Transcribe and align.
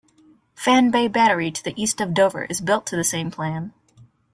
Fan 0.55 0.89
Bay 0.89 1.07
Battery 1.07 1.51
to 1.51 1.63
the 1.63 1.79
east 1.79 2.01
of 2.01 2.15
Dover 2.15 2.45
is 2.45 2.59
built 2.59 2.87
to 2.87 2.95
the 2.95 3.03
same 3.03 3.29
plan. 3.29 3.71